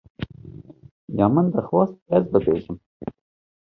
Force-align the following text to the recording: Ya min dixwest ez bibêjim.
Ya 1.17 1.25
min 1.33 1.47
dixwest 1.53 1.95
ez 2.17 2.23
bibêjim. 2.31 2.77